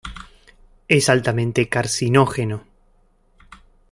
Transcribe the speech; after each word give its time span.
Es 0.87 1.09
altamente 1.09 1.67
carcinógeno. 1.69 2.63